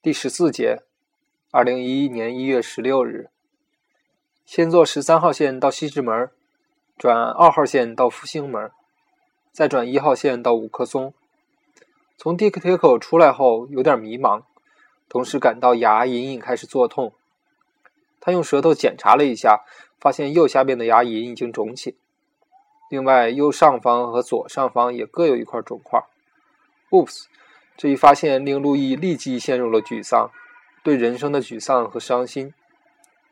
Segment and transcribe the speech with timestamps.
[0.00, 0.84] 第十四节，
[1.50, 3.30] 二零一一年一月十六日，
[4.46, 6.30] 先坐十三号线到西直门，
[6.96, 8.70] 转二号线到复兴门，
[9.50, 11.12] 再转一号线到五棵松。
[12.16, 14.44] 从地铁口出来后，有点迷茫，
[15.08, 17.12] 同时感到牙隐隐开始作痛。
[18.20, 19.64] 他用舌头检查了一下，
[19.98, 21.96] 发现右下边的牙龈已经肿起，
[22.88, 26.00] 另外右上方和左上方也各有一块肿块。
[26.90, 27.24] Oops！
[27.78, 30.32] 这一发现令路易立即陷入了沮丧，
[30.82, 32.52] 对人生的沮丧和伤心。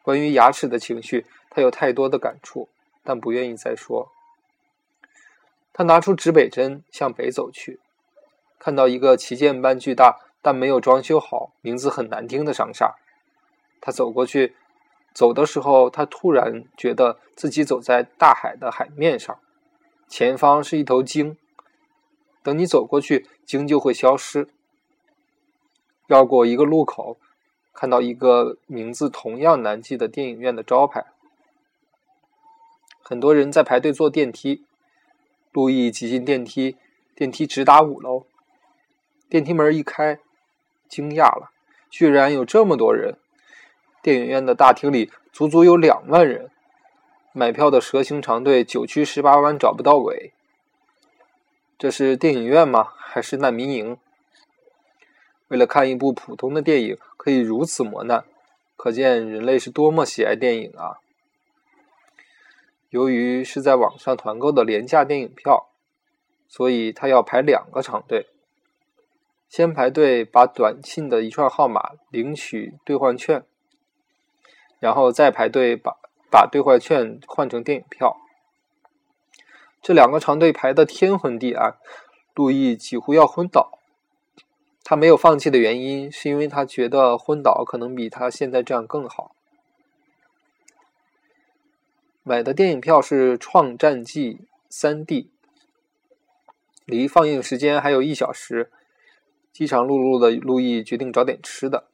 [0.00, 2.68] 关于牙齿的情绪，他有太多的感触，
[3.02, 4.12] 但不愿意再说。
[5.72, 7.80] 他拿出指北针，向北走去，
[8.60, 12.94] 看到一个旗舰般巨大但没有装修好、名字很难听的商厦。
[13.80, 14.54] 他走过去，
[15.12, 19.36] 走的时候，他突然觉得自己走在大海的海面上，
[20.06, 21.36] 前方是一头鲸。
[22.42, 24.48] 等你走过去，鲸就会消失。
[26.06, 27.18] 绕过一个路口，
[27.72, 31.06] 看到一个名字同样难记的电影院的招牌。
[33.02, 34.64] 很多人在排队坐电梯。
[35.50, 36.76] 路易挤进电梯，
[37.16, 38.26] 电梯直达五楼。
[39.28, 40.20] 电梯门一开，
[40.88, 41.50] 惊讶了，
[41.90, 43.16] 居然有这么多人！
[44.02, 46.50] 电影院的大厅里足足有两万人。
[47.32, 50.32] 买票的蛇形长队九曲十八弯找不到尾。
[51.78, 52.88] 这是电影院吗？
[52.96, 53.96] 还是难民营？
[55.46, 58.24] 为了看一部普通的电影，可以如此磨难，
[58.76, 60.98] 可见人类是多么喜爱电影啊！
[62.90, 65.68] 由于是在网上团购的廉价电影票，
[66.48, 68.26] 所以他要排两个长队。
[69.48, 73.44] 先排队把短信的一串号码领取兑换券，
[74.80, 75.96] 然后再排队把
[76.28, 78.16] 把兑换券换成电影票。
[79.88, 81.78] 这两个长队排的天昏地暗，
[82.34, 83.78] 路易几乎要昏倒。
[84.84, 89.34] 他没有放弃的原因，是因为他觉得昏倒可能比他现在这样更好。
[92.22, 94.34] 买的电影票是《创战记》
[94.68, 95.30] 三 D，
[96.84, 98.70] 离放映时间还有一小时。
[99.54, 101.84] 饥肠辘辘的路易决定找点吃的。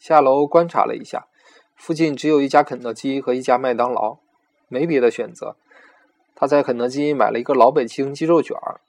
[0.00, 1.28] 下楼观察了一下，
[1.76, 4.18] 附近只有一家肯德基和一家麦当劳，
[4.66, 5.54] 没别的选择。
[6.34, 8.80] 他在肯德基买了一个老北京鸡肉卷儿，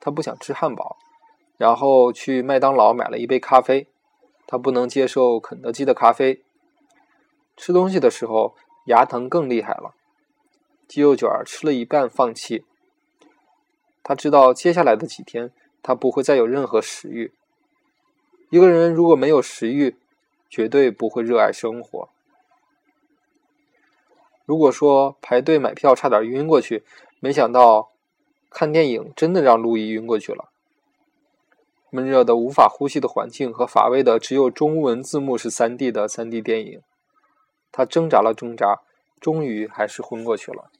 [0.00, 0.96] 他不想吃汉堡，
[1.56, 3.86] 然后去麦当劳买了一杯咖啡，
[4.46, 6.42] 他不能接受肯德基的咖啡。
[7.56, 8.54] 吃东西的时候
[8.86, 9.94] 牙疼更厉害了，
[10.86, 12.64] 鸡肉卷儿吃了一半放弃。
[14.02, 15.50] 他知道接下来的几天
[15.82, 17.32] 他不会再有任何食欲。
[18.50, 19.96] 一个人如果没有食欲，
[20.48, 22.08] 绝对不会热爱生活。
[24.46, 26.84] 如果说排队买票差点晕过去，
[27.20, 27.90] 没想到
[28.48, 30.50] 看电影真的让路易晕过去了。
[31.90, 36.80] 闷热的无法呼吸的环境和乏味的只有中文字幕是三 D 的三 D 电影，
[37.72, 38.80] 他挣扎了挣扎，
[39.20, 40.70] 终于还是昏过去了。